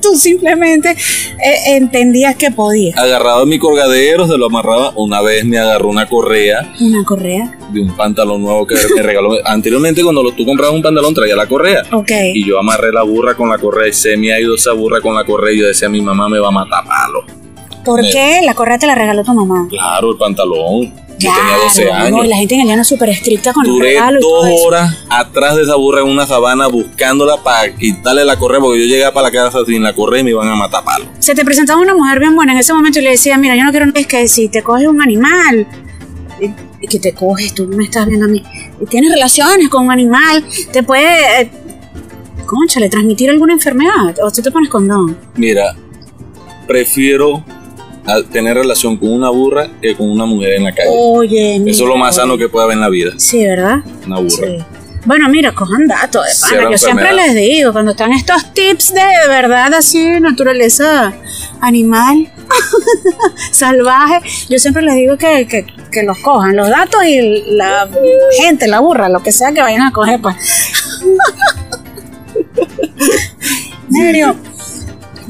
Tú 0.00 0.16
simplemente 0.16 0.90
eh, 0.90 1.76
entendías 1.76 2.36
que 2.36 2.50
podías. 2.50 2.96
Agarraba 2.98 3.44
mi 3.46 3.58
colgadero, 3.58 4.26
se 4.26 4.36
lo 4.38 4.46
amarraba. 4.46 4.92
Una 4.96 5.20
vez 5.20 5.44
me 5.44 5.58
agarró 5.58 5.88
una 5.88 6.06
correa 6.08 6.72
Una 6.80 7.04
correa. 7.04 7.58
de 7.72 7.80
un 7.82 7.94
pantalón 7.96 8.42
nuevo 8.42 8.66
que 8.66 8.74
me 8.96 9.02
regaló. 9.02 9.30
Anteriormente, 9.44 10.02
cuando 10.02 10.22
lo- 10.22 10.32
tú 10.32 10.44
comprabas 10.44 10.74
un 10.74 10.82
pantalón, 10.82 11.14
traía 11.14 11.36
la 11.36 11.46
correa. 11.46 11.82
Ok. 11.92 12.10
Y 12.34 12.46
yo 12.46 12.58
amarré 12.58 12.92
la 12.92 13.02
burra 13.02 13.34
con 13.34 13.48
la 13.48 13.58
correa 13.58 13.88
y 13.88 13.92
se 13.92 14.16
me 14.16 14.32
ha 14.32 14.40
ido 14.40 14.54
esa 14.54 14.72
burra 14.72 15.00
con 15.00 15.14
la 15.14 15.24
correa. 15.24 15.52
Y 15.54 15.58
yo 15.60 15.66
decía, 15.66 15.88
mi 15.88 16.00
mamá 16.00 16.28
me 16.28 16.38
va 16.38 16.48
a 16.48 16.52
matar 16.52 16.84
palo. 16.84 17.24
¿Por 17.84 18.02
me- 18.02 18.10
qué? 18.10 18.40
La 18.44 18.54
correa 18.54 18.78
te 18.78 18.86
la 18.86 18.94
regaló 18.94 19.24
tu 19.24 19.32
mamá. 19.32 19.66
Claro, 19.70 20.10
el 20.12 20.18
pantalón. 20.18 20.92
Yo 21.20 21.30
Claro, 21.30 21.48
tenía 21.48 21.64
12 21.64 21.92
años. 21.92 22.10
no, 22.10 22.24
y 22.24 22.28
la 22.28 22.36
gente 22.36 22.54
en 22.54 22.60
el 22.62 22.66
llano 22.68 22.82
es 22.82 22.88
súper 22.88 23.10
estricta 23.10 23.52
con 23.52 23.66
el 23.66 23.72
Duré 23.72 23.94
y 23.94 24.20
todo 24.20 24.46
dos 24.46 24.60
horas 24.66 24.96
atrás 25.10 25.54
de 25.56 25.62
esa 25.62 25.76
burra 25.76 26.00
en 26.00 26.08
una 26.08 26.26
sabana 26.26 26.66
buscándola 26.66 27.36
para 27.42 27.74
quitarle 27.76 28.24
la 28.24 28.38
correa 28.38 28.58
porque 28.60 28.80
yo 28.80 28.86
llegaba 28.86 29.12
para 29.12 29.28
la 29.28 29.32
casa 29.32 29.58
sin 29.66 29.82
la 29.82 29.92
correa 29.92 30.20
y 30.20 30.24
me 30.24 30.30
iban 30.30 30.48
a 30.48 30.56
matar 30.56 30.82
palo. 30.82 31.04
Se 31.18 31.34
te 31.34 31.44
presentaba 31.44 31.78
una 31.80 31.94
mujer 31.94 32.18
bien 32.20 32.34
buena 32.34 32.52
en 32.52 32.58
ese 32.58 32.72
momento 32.72 32.98
y 32.98 33.02
le 33.02 33.10
decía, 33.10 33.36
mira, 33.36 33.54
yo 33.54 33.64
no 33.64 33.70
quiero 33.70 33.86
es 33.94 34.06
que 34.06 34.26
si 34.28 34.48
te 34.48 34.62
coges 34.62 34.86
un 34.88 35.02
animal, 35.02 35.66
y, 36.40 36.46
y 36.82 36.86
que 36.88 36.98
te 36.98 37.12
coges, 37.12 37.54
tú 37.54 37.66
me 37.66 37.84
estás 37.84 38.06
viendo 38.06 38.24
a 38.24 38.28
mí, 38.28 38.42
y 38.80 38.86
tienes 38.86 39.10
relaciones 39.12 39.68
con 39.68 39.84
un 39.84 39.90
animal, 39.90 40.42
te 40.72 40.82
puede, 40.82 41.42
eh, 41.42 41.50
concha, 42.46 42.80
le 42.80 42.88
transmitir 42.88 43.28
alguna 43.28 43.52
enfermedad, 43.52 44.14
o 44.22 44.30
tú 44.30 44.40
te 44.40 44.50
pones 44.50 44.70
condón. 44.70 45.18
Mira, 45.36 45.76
prefiero 46.66 47.44
a- 48.12 48.22
tener 48.22 48.56
relación 48.56 48.96
con 48.96 49.12
una 49.12 49.30
burra 49.30 49.68
que 49.80 49.94
con 49.94 50.10
una 50.10 50.24
mujer 50.26 50.54
en 50.54 50.64
la 50.64 50.72
calle. 50.74 50.88
Oye, 50.92 51.58
mira, 51.58 51.70
Eso 51.72 51.84
es 51.84 51.88
lo 51.88 51.96
más 51.96 52.16
sano 52.16 52.36
que 52.38 52.48
puede 52.48 52.64
haber 52.64 52.74
en 52.74 52.80
la 52.80 52.88
vida, 52.88 53.12
Sí, 53.16 53.44
¿verdad? 53.44 53.78
una 54.06 54.16
burra. 54.18 54.46
Sí. 54.46 54.58
Bueno, 55.06 55.30
mira, 55.30 55.54
cojan 55.54 55.86
datos 55.86 56.22
de 56.26 56.32
pana. 56.56 56.70
Yo 56.72 56.76
siempre 56.78 57.12
les 57.14 57.34
digo, 57.34 57.72
cuando 57.72 57.92
están 57.92 58.12
estos 58.12 58.52
tips 58.52 58.92
de, 58.92 59.00
verdad 59.28 59.72
así, 59.72 60.20
naturaleza 60.20 61.10
animal, 61.62 62.30
salvaje, 63.50 64.20
yo 64.50 64.58
siempre 64.58 64.82
les 64.82 64.96
digo 64.96 65.16
que, 65.16 65.46
que, 65.48 65.64
que 65.90 66.02
los 66.02 66.18
cojan, 66.18 66.54
los 66.54 66.68
datos 66.68 67.02
y 67.06 67.44
la 67.54 67.88
gente, 68.42 68.68
la 68.68 68.80
burra, 68.80 69.08
lo 69.08 69.22
que 69.22 69.32
sea 69.32 69.52
que 69.52 69.62
vayan 69.62 69.82
a 69.82 69.92
coger, 69.92 70.20
pues. 70.20 70.36
Serio, 73.90 74.36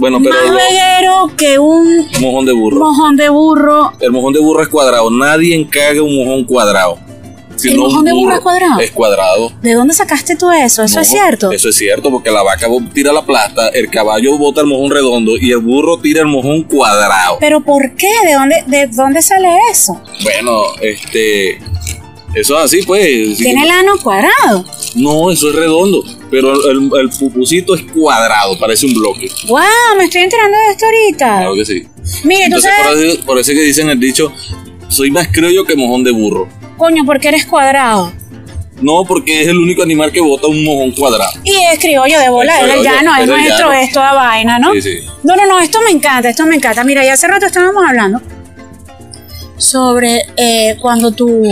Bueno, 0.01 0.19
pero 0.23 0.35
más 0.35 0.65
reguero 0.65 1.31
que 1.37 1.59
un 1.59 2.09
mojón 2.21 2.47
de 2.47 2.53
burro. 2.53 2.79
mojón 2.81 3.17
de 3.17 3.29
burro. 3.29 3.93
El 4.01 4.11
mojón 4.13 4.33
de 4.33 4.41
burro 4.41 4.63
es 4.63 4.69
cuadrado. 4.69 5.11
Nadie 5.11 5.55
encaga 5.55 6.03
un 6.03 6.17
mojón 6.17 6.45
cuadrado. 6.45 6.99
¿El 7.63 7.77
mojón 7.77 8.07
de 8.07 8.13
burro 8.15 8.35
es 8.35 8.41
cuadrado? 8.41 8.81
Es 8.81 8.91
cuadrado. 8.91 9.53
¿De 9.61 9.75
dónde 9.75 9.93
sacaste 9.93 10.35
tú 10.37 10.51
eso? 10.51 10.83
¿Eso 10.83 10.95
No, 10.97 11.03
es 11.03 11.09
cierto? 11.09 11.53
Eso 11.53 11.69
es 11.69 11.77
cierto, 11.77 12.11
porque 12.11 12.31
la 12.31 12.43
vaca 12.43 12.67
tira 12.95 13.13
la 13.13 13.23
plata, 13.27 13.69
el 13.69 13.91
caballo 13.91 14.39
bota 14.39 14.63
el 14.63 14.67
mojón 14.67 14.91
redondo 14.91 15.33
y 15.39 15.51
el 15.53 15.59
burro 15.59 15.99
tira 15.99 16.23
el 16.23 16.29
mojón 16.29 16.63
cuadrado. 16.63 17.37
¿Pero 17.39 17.61
por 17.61 17.95
qué? 17.97 18.11
¿De 18.25 18.33
dónde, 18.33 18.65
de 18.67 18.87
dónde 18.87 19.21
sale 19.21 19.49
eso? 19.71 20.01
Bueno, 20.23 20.63
este. 20.81 21.61
Eso 22.35 22.57
es 22.59 22.65
así, 22.65 22.83
pues. 22.83 23.37
Tiene 23.39 23.65
el 23.65 23.71
ano 23.71 23.99
cuadrado. 24.03 24.65
No, 24.95 25.31
eso 25.31 25.49
es 25.51 25.55
redondo. 25.57 26.05
Pero 26.31 26.53
el, 26.71 26.91
el- 27.01 27.11
pupusito 27.11 27.75
es 27.75 27.83
cuadrado, 27.93 28.57
parece 28.59 28.87
un 28.87 28.95
bloque. 28.95 29.29
¡Wow! 29.49 29.59
Me 29.99 30.05
estoy 30.05 30.23
enterando 30.23 30.57
de 30.57 30.71
esto 30.73 30.87
ahorita. 30.87 31.39
Claro 31.39 31.55
que 31.57 31.65
sí. 31.65 31.83
Mire, 32.25 32.41
tú 32.49 32.57
Entonces, 32.57 32.71
por 32.77 32.85
sabes, 32.95 33.15
eso, 33.15 33.27
por 33.27 33.39
eso 33.39 33.51
es 33.53 33.59
que 33.59 33.65
dicen 33.65 33.91
el 33.91 33.99
dicho: 33.99 34.33
soy 34.89 35.11
más 35.11 35.29
criollo 35.29 35.65
que 35.65 35.75
mojón 35.75 36.05
de 36.05 36.13
burro. 36.13 36.49
coño, 36.77 37.05
porque 37.05 37.29
eres 37.29 37.47
cuadrado. 37.47 38.13
No, 38.81 39.05
porque 39.05 39.43
es 39.43 39.49
el 39.49 39.59
único 39.59 39.83
animal 39.83 40.11
que 40.13 40.21
bota 40.21 40.47
un 40.47 40.65
mojón 40.65 40.93
cuadrado. 40.93 41.33
Y 41.45 41.53
es 41.73 41.79
criollo 41.81 42.19
de 42.19 42.31
bola, 42.31 42.61
Es 42.61 42.75
el 42.77 42.83
llano, 42.83 43.15
es 43.21 43.27
nuestro, 43.27 43.73
es 43.73 43.93
toda 43.93 44.15
vaina, 44.15 44.59
¿no? 44.59 44.73
Sí, 44.75 44.81
sí. 44.83 44.99
No, 45.23 45.37
no, 45.37 45.47
no, 45.47 45.59
esto 45.61 45.81
me 45.83 45.91
encanta, 45.91 46.31
esto 46.31 46.47
me 46.47 46.55
encanta. 46.57 46.83
Mira, 46.85 47.05
ya 47.05 47.13
hace 47.13 47.27
rato 47.29 47.45
estábamos 47.45 47.83
hablando 47.87 48.23
sobre 49.59 50.23
eh, 50.37 50.77
cuando 50.81 51.11
tú, 51.13 51.43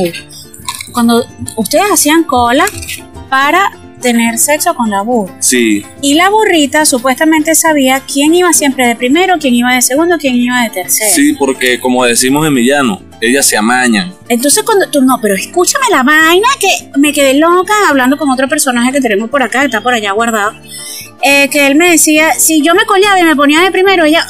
cuando 0.98 1.24
ustedes 1.54 1.84
hacían 1.92 2.24
cola 2.24 2.64
para 3.30 3.70
tener 4.02 4.36
sexo 4.36 4.74
con 4.74 4.90
la 4.90 5.02
burra. 5.02 5.32
Sí, 5.38 5.84
Y 6.02 6.14
la 6.14 6.28
burrita 6.28 6.84
supuestamente 6.84 7.54
sabía 7.54 8.00
quién 8.00 8.34
iba 8.34 8.52
siempre 8.52 8.88
de 8.88 8.96
primero, 8.96 9.36
quién 9.38 9.54
iba 9.54 9.72
de 9.72 9.80
segundo, 9.80 10.16
quién 10.18 10.34
iba 10.34 10.60
de 10.64 10.70
tercero. 10.70 11.14
sí, 11.14 11.34
porque 11.34 11.78
como 11.78 12.04
decimos 12.04 12.44
en 12.48 12.52
Millano, 12.52 13.00
ellas 13.20 13.46
se 13.46 13.56
amañan. 13.56 14.12
Entonces 14.28 14.64
cuando 14.64 14.90
tú, 14.90 15.00
no, 15.02 15.20
pero 15.22 15.36
escúchame 15.36 15.84
la 15.88 16.02
vaina 16.02 16.48
que 16.58 16.90
me 16.98 17.12
quedé 17.12 17.34
loca 17.34 17.74
hablando 17.88 18.16
con 18.16 18.28
otro 18.28 18.48
personaje 18.48 18.90
que 18.90 19.00
tenemos 19.00 19.30
por 19.30 19.44
acá, 19.44 19.60
que 19.60 19.66
está 19.66 19.80
por 19.82 19.94
allá 19.94 20.10
guardado, 20.10 20.50
eh, 21.22 21.48
que 21.48 21.68
él 21.68 21.76
me 21.76 21.92
decía, 21.92 22.32
si 22.32 22.60
yo 22.60 22.74
me 22.74 22.84
colaba 22.86 23.20
y 23.20 23.22
me 23.22 23.36
ponía 23.36 23.60
de 23.62 23.70
primero, 23.70 24.04
ella, 24.04 24.26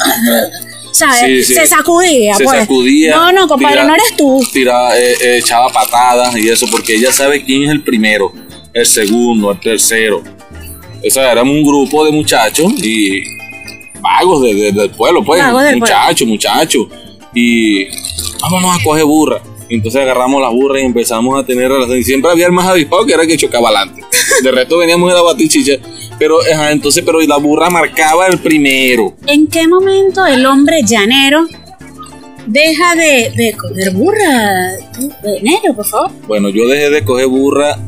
¿sabes? 0.99 1.47
Sí, 1.47 1.55
sí. 1.55 1.55
Se 1.55 1.67
sacudía, 1.67 2.35
Se 2.35 2.45
pues. 2.45 2.61
sacudía. 2.61 3.15
No, 3.17 3.33
no, 3.33 3.49
compadre, 3.49 3.77
tira- 3.77 3.87
no 3.87 3.95
eres 3.95 4.17
tú. 4.17 4.41
Tira, 4.53 4.99
eh, 4.99 5.15
eh, 5.23 5.39
echaba 5.39 5.69
patadas 5.71 6.37
y 6.37 6.49
eso, 6.49 6.67
porque 6.71 6.95
ella 6.97 7.13
sabe 7.13 7.43
quién 7.45 7.65
es 7.65 7.71
el 7.71 7.83
primero, 7.83 8.33
el 8.73 8.87
segundo, 8.87 9.51
el 9.53 9.61
tercero. 9.61 10.23
O 11.07 11.11
sea, 11.11 11.33
éramos 11.33 11.55
un 11.55 11.63
grupo 11.63 12.05
de 12.05 12.11
muchachos 12.13 12.73
y 12.83 13.23
vagos 14.01 14.43
de- 14.43 14.55
de- 14.55 14.73
del 14.73 14.91
pueblo, 14.91 15.23
pues. 15.25 15.41
Muchachos, 15.77 16.27
muchachos. 16.29 16.87
Y 17.35 17.85
vámonos 18.41 18.77
a 18.79 18.83
coger 18.83 19.05
burra. 19.05 19.41
Entonces 19.71 20.01
agarramos 20.01 20.41
las 20.41 20.51
burras 20.51 20.83
y 20.83 20.87
empezamos 20.87 21.39
a 21.39 21.45
tener 21.47 21.69
relaciones. 21.71 22.01
Y 22.01 22.05
siempre 22.05 22.31
había 22.31 22.47
el 22.47 22.53
más 22.53 22.67
avispado 22.67 23.05
que 23.05 23.13
era 23.13 23.23
el 23.23 23.29
que 23.29 23.37
chocaba 23.37 23.69
adelante. 23.69 24.03
De 24.43 24.51
resto 24.51 24.79
veníamos 24.79 25.11
a 25.13 25.15
la 25.17 25.23
batichicha. 25.23 25.75
Pero, 26.19 26.39
ajá, 26.53 26.73
entonces, 26.73 27.03
pero 27.05 27.21
la 27.21 27.37
burra 27.37 27.71
marcaba 27.71 28.27
el 28.27 28.39
primero. 28.39 29.15
¿En 29.27 29.47
qué 29.47 29.67
momento 29.69 30.27
el 30.27 30.45
hombre 30.47 30.83
llanero 30.85 31.47
deja 32.47 32.95
de, 32.97 33.31
de 33.37 33.53
coger 33.57 33.93
burra? 33.93 34.71
Tú, 34.95 35.11
eh, 35.29 35.39
Negro, 35.43 35.75
por 35.75 35.87
favor. 35.87 36.11
Bueno, 36.27 36.49
yo 36.49 36.67
dejé 36.67 36.91
de 36.91 37.05
coger 37.05 37.27
burra 37.29 37.79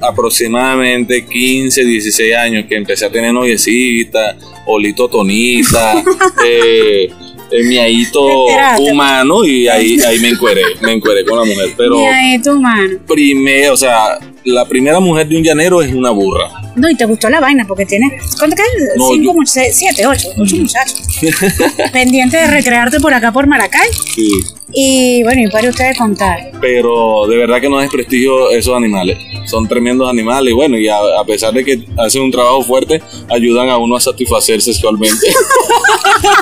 aproximadamente 0.00 1.24
15, 1.26 1.84
16 1.84 2.34
años 2.36 2.64
que 2.68 2.76
empecé 2.76 3.06
a 3.06 3.10
tener 3.10 3.32
noviecita, 3.32 4.36
olito 4.66 5.08
tonita, 5.08 6.02
eh, 6.46 7.08
eh, 7.50 7.62
miadito 7.64 8.26
Te 8.26 8.52
enteraste. 8.52 8.82
humano 8.92 9.44
y 9.44 9.68
ahí, 9.68 9.98
ahí 10.00 10.18
me 10.20 10.28
encueré, 10.28 10.62
me 10.82 10.92
encueré 10.92 11.24
con 11.24 11.38
la 11.38 11.44
mujer. 11.44 11.70
Pero 11.76 12.00
y 12.00 12.04
ahí 12.04 12.40
tu 12.40 12.60
mano. 12.60 12.98
primero, 13.06 13.72
o 13.74 13.76
sea, 13.76 14.18
la 14.44 14.64
primera 14.66 15.00
mujer 15.00 15.26
de 15.28 15.36
un 15.36 15.42
llanero 15.42 15.82
es 15.82 15.92
una 15.92 16.10
burra. 16.10 16.48
No, 16.78 16.88
y 16.90 16.96
te 16.96 17.04
gustó 17.04 17.28
la 17.28 17.40
vaina 17.40 17.64
porque 17.66 17.84
tiene. 17.86 18.18
¿Cuánto 18.38 18.56
cae? 18.56 18.66
No, 18.96 19.08
Cinco, 19.10 19.34
yo- 19.34 19.46
seis, 19.46 19.76
siete, 19.76 20.06
ocho. 20.06 20.28
Ocho 20.38 20.56
muchachos. 20.56 21.02
Pendiente 21.92 22.36
de 22.36 22.46
recrearte 22.46 23.00
por 23.00 23.12
acá 23.12 23.32
por 23.32 23.46
Maracay. 23.46 23.88
Sí. 24.14 24.30
Y 24.72 25.22
bueno, 25.22 25.42
y 25.42 25.48
para 25.50 25.68
ustedes 25.70 25.96
contar. 25.96 26.50
Pero 26.60 27.26
de 27.26 27.36
verdad 27.36 27.60
que 27.60 27.70
no 27.70 27.78
desprestigio 27.78 28.50
esos 28.50 28.76
animales. 28.76 29.18
Son 29.46 29.66
tremendos 29.66 30.08
animales 30.10 30.52
y 30.52 30.54
bueno, 30.54 30.78
y 30.78 30.88
a, 30.88 30.96
a 31.20 31.24
pesar 31.24 31.54
de 31.54 31.64
que 31.64 31.84
hacen 31.96 32.22
un 32.22 32.30
trabajo 32.30 32.62
fuerte, 32.62 33.00
ayudan 33.30 33.70
a 33.70 33.78
uno 33.78 33.96
a 33.96 34.00
satisfacer 34.00 34.60
sexualmente. 34.60 35.26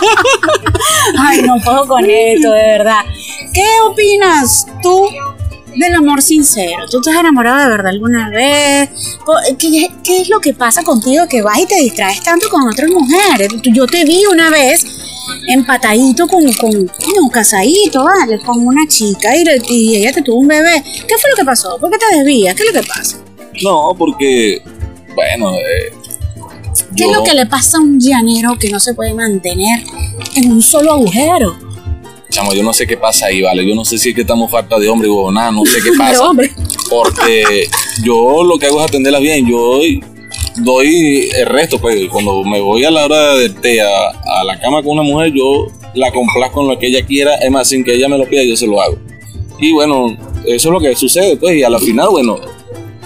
Ay, 1.18 1.42
no 1.42 1.56
puedo 1.64 1.86
con 1.86 2.04
esto, 2.04 2.50
de 2.52 2.62
verdad. 2.62 3.00
¿Qué 3.52 3.64
opinas 3.88 4.66
tú 4.82 5.08
del 5.78 5.94
amor 5.94 6.22
sincero? 6.22 6.84
¿Tú 6.90 7.00
te 7.00 7.10
has 7.10 7.16
enamorado 7.20 7.62
de 7.64 7.68
verdad 7.70 7.92
alguna 7.92 8.30
vez? 8.30 8.90
¿Qué, 9.58 9.88
qué 10.02 10.20
es 10.22 10.28
lo 10.28 10.40
que 10.40 10.54
pasa 10.54 10.82
contigo 10.82 11.26
que 11.28 11.42
vas 11.42 11.58
y 11.58 11.66
te 11.66 11.76
distraes 11.80 12.22
tanto 12.22 12.48
con 12.48 12.68
otras 12.68 12.90
mujeres? 12.90 13.48
Yo 13.72 13.86
te 13.86 14.04
vi 14.04 14.24
una 14.30 14.50
vez 14.50 14.84
empatadito 15.48 16.26
con, 16.28 16.50
con 16.54 16.72
no, 16.86 17.30
casadito, 17.32 18.04
¿vale? 18.04 18.38
Con 18.40 18.66
una 18.66 18.86
chica 18.88 19.36
y, 19.36 19.44
y 19.68 19.96
ella 19.96 20.12
te 20.12 20.22
tuvo 20.22 20.36
un 20.40 20.48
bebé. 20.48 20.82
¿Qué 20.84 21.14
fue 21.20 21.30
lo 21.30 21.36
que 21.36 21.44
pasó? 21.44 21.76
¿Por 21.78 21.90
qué 21.90 21.98
te 21.98 22.16
desvías? 22.16 22.54
¿Qué 22.54 22.62
es 22.64 22.74
lo 22.74 22.80
que 22.80 22.86
pasa? 22.86 23.16
no, 23.62 23.92
porque, 23.96 24.60
bueno, 25.14 25.50
eh, 25.54 25.92
¿Qué 26.94 27.04
yo- 27.04 27.10
es 27.10 27.16
lo 27.16 27.24
que 27.24 27.32
le 27.34 27.46
pasa 27.46 27.78
a 27.78 27.80
un 27.80 27.98
llanero 27.98 28.56
que 28.58 28.68
no 28.70 28.78
se 28.78 28.92
puede 28.94 29.14
mantener 29.14 29.82
en 30.34 30.52
un 30.52 30.60
solo 30.62 30.92
agujero? 30.92 31.56
Chamo, 32.36 32.52
yo 32.52 32.62
no 32.62 32.72
sé 32.72 32.86
qué 32.86 32.96
pasa 32.98 33.26
ahí, 33.26 33.40
¿vale? 33.40 33.66
Yo 33.66 33.74
no 33.74 33.84
sé 33.84 33.96
si 33.96 34.10
es 34.10 34.14
que 34.14 34.20
estamos 34.20 34.50
falta 34.50 34.78
de 34.78 34.88
hombre 34.88 35.08
o 35.10 35.32
nada, 35.32 35.50
no 35.50 35.64
sé 35.64 35.78
qué 35.82 35.90
pasa. 35.98 36.28
hombre, 36.28 36.50
Porque 36.90 37.66
yo 38.02 38.44
lo 38.44 38.58
que 38.58 38.66
hago 38.66 38.80
es 38.80 38.88
atenderlas 38.88 39.22
bien. 39.22 39.46
Yo 39.48 39.56
doy, 39.58 40.04
doy 40.56 41.28
el 41.34 41.46
resto, 41.46 41.78
pues. 41.80 42.08
Cuando 42.10 42.42
me 42.44 42.60
voy 42.60 42.84
a 42.84 42.90
la 42.90 43.04
hora 43.06 43.34
de 43.36 43.48
té 43.48 43.80
a, 43.80 44.10
a 44.40 44.44
la 44.44 44.60
cama 44.60 44.82
con 44.82 44.92
una 44.98 45.02
mujer, 45.02 45.32
yo 45.32 45.66
la 45.94 46.12
complazco 46.12 46.56
con 46.56 46.68
lo 46.68 46.78
que 46.78 46.88
ella 46.88 47.04
quiera. 47.06 47.36
Es 47.36 47.50
más, 47.50 47.68
sin 47.68 47.82
que 47.82 47.94
ella 47.94 48.08
me 48.08 48.18
lo 48.18 48.28
pida, 48.28 48.42
yo 48.44 48.56
se 48.56 48.66
lo 48.66 48.80
hago. 48.82 48.98
Y 49.58 49.72
bueno, 49.72 50.16
eso 50.44 50.68
es 50.68 50.72
lo 50.72 50.80
que 50.80 50.94
sucede, 50.94 51.36
pues. 51.36 51.56
Y 51.56 51.62
a 51.62 51.70
la 51.70 51.78
final, 51.78 52.08
bueno, 52.10 52.38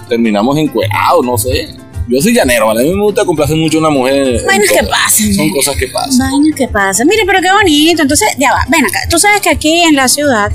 terminamos 0.08 0.58
encuerados, 0.58 1.24
no 1.24 1.38
sé. 1.38 1.68
Yo 2.10 2.20
soy 2.20 2.34
llanero, 2.34 2.66
¿vale? 2.66 2.80
A 2.80 2.84
mí 2.84 2.92
me 2.92 3.04
gusta 3.04 3.24
complacer 3.24 3.56
mucho 3.56 3.78
a 3.78 3.80
una 3.82 3.90
mujer. 3.90 4.42
Vainas 4.44 4.68
que 4.68 4.82
pasan. 4.82 5.32
Son 5.32 5.50
cosas 5.50 5.76
que 5.76 5.86
pasan. 5.86 6.18
Vainas 6.18 6.56
que 6.56 6.66
pasa. 6.66 7.04
Mire, 7.04 7.22
pero 7.24 7.40
qué 7.40 7.52
bonito. 7.52 8.02
Entonces, 8.02 8.28
ya 8.36 8.50
va, 8.52 8.66
ven 8.68 8.84
acá. 8.84 8.98
Tú 9.08 9.16
sabes 9.16 9.40
que 9.40 9.48
aquí 9.48 9.82
en 9.82 9.94
la 9.94 10.08
ciudad 10.08 10.50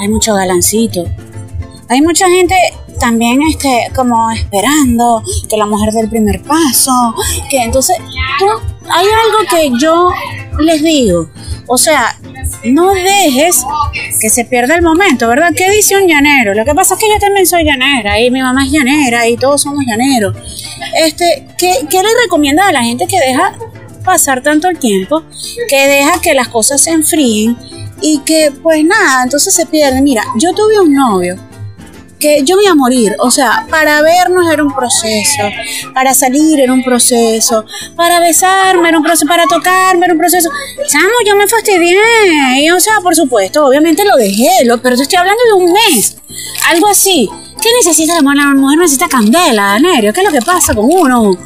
hay 0.00 0.08
mucho 0.08 0.34
galancito. 0.34 1.04
Hay 1.88 2.00
mucha 2.00 2.28
gente 2.28 2.56
también 2.98 3.40
este, 3.48 3.92
como 3.94 4.28
esperando 4.32 5.22
que 5.48 5.56
la 5.56 5.66
mujer 5.66 5.92
dé 5.92 6.00
el 6.00 6.10
primer 6.10 6.42
paso. 6.42 7.14
Que 7.48 7.58
entonces, 7.58 7.96
tú, 8.40 8.46
hay 8.90 9.06
algo 9.06 9.38
que 9.50 9.70
yo 9.80 10.10
les 10.58 10.82
digo. 10.82 11.30
O 11.68 11.78
sea, 11.78 12.18
no 12.64 12.92
dejes 12.92 13.64
que 14.20 14.30
se 14.30 14.44
pierda 14.44 14.74
el 14.74 14.82
momento, 14.82 15.28
¿verdad? 15.28 15.50
¿Qué 15.56 15.70
dice 15.70 15.96
un 15.96 16.08
llanero? 16.08 16.54
Lo 16.54 16.64
que 16.64 16.74
pasa 16.74 16.94
es 16.94 17.00
que 17.00 17.08
yo 17.08 17.18
también 17.18 17.46
soy 17.46 17.64
llanera 17.64 18.20
y 18.20 18.30
mi 18.30 18.40
mamá 18.40 18.64
es 18.64 18.72
llanera 18.72 19.28
y 19.28 19.36
todos 19.36 19.62
somos 19.62 19.84
llaneros. 19.86 20.36
Este, 20.96 21.46
¿qué, 21.58 21.86
qué 21.90 22.02
le 22.02 22.08
recomienda 22.24 22.68
a 22.68 22.72
la 22.72 22.82
gente 22.82 23.06
que 23.06 23.18
deja 23.18 23.54
pasar 24.04 24.42
tanto 24.42 24.68
el 24.68 24.78
tiempo, 24.78 25.22
que 25.68 25.88
deja 25.88 26.20
que 26.20 26.34
las 26.34 26.48
cosas 26.48 26.80
se 26.80 26.90
enfríen 26.90 27.56
y 28.00 28.18
que 28.20 28.52
pues 28.62 28.84
nada, 28.84 29.24
entonces 29.24 29.54
se 29.54 29.66
pierde? 29.66 30.02
Mira, 30.02 30.24
yo 30.36 30.52
tuve 30.54 30.80
un 30.80 30.94
novio 30.94 31.36
que 32.22 32.44
yo 32.44 32.56
me 32.56 32.62
iba 32.62 32.72
a 32.72 32.76
morir, 32.76 33.16
o 33.18 33.32
sea, 33.32 33.66
para 33.68 34.00
vernos 34.00 34.48
era 34.50 34.62
un 34.62 34.72
proceso, 34.72 35.42
para 35.92 36.14
salir 36.14 36.60
era 36.60 36.72
un 36.72 36.84
proceso, 36.84 37.64
para 37.96 38.20
besarme 38.20 38.88
era 38.90 38.98
un 38.98 39.02
proceso, 39.02 39.26
para 39.26 39.44
tocarme 39.46 40.04
era 40.04 40.14
un 40.14 40.20
proceso. 40.20 40.48
Chamo, 40.88 41.10
yo 41.26 41.34
me 41.34 41.48
fastidié, 41.48 41.98
y 42.60 42.70
o 42.70 42.78
sea, 42.78 43.00
por 43.02 43.16
supuesto, 43.16 43.66
obviamente 43.66 44.04
lo 44.04 44.14
dejé, 44.16 44.64
lo, 44.64 44.80
pero 44.80 44.96
te 44.96 45.02
estoy 45.02 45.18
hablando 45.18 45.42
de 45.44 45.64
un 45.64 45.72
mes, 45.72 46.16
algo 46.70 46.86
así. 46.86 47.28
¿Qué 47.60 47.68
necesita 47.76 48.14
la 48.14 48.22
mujer? 48.22 48.38
La 48.38 48.54
mujer 48.54 48.78
necesita 48.78 49.08
candela, 49.08 49.78
Nerio, 49.80 50.12
¿qué 50.12 50.20
es 50.20 50.26
lo 50.26 50.32
que 50.32 50.44
pasa 50.44 50.74
con 50.74 50.86
uno? 50.88 51.36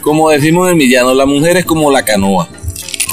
Como 0.00 0.30
decimos 0.30 0.70
en 0.70 0.78
Millano, 0.78 1.12
la 1.12 1.26
mujer 1.26 1.58
es 1.58 1.66
como 1.66 1.90
la 1.90 2.02
canoa. 2.02 2.48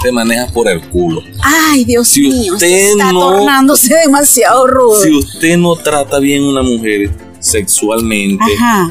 Te 0.02 0.12
manejas 0.12 0.52
por 0.52 0.70
el 0.70 0.80
culo. 0.90 1.22
Ay, 1.44 1.84
Dios 1.84 2.08
Si 2.08 2.22
mío, 2.22 2.54
usted 2.54 2.92
está 2.92 3.12
no- 3.12 3.20
tornándose 3.32 3.94
demasiado 3.96 4.66
rudo. 4.68 5.02
Si 5.04 5.12
usted 5.14 5.58
no 5.58 5.76
trata 5.76 6.20
bien 6.20 6.44
a 6.44 6.50
una 6.50 6.62
mujer 6.64 7.10
sexualmente, 7.42 8.44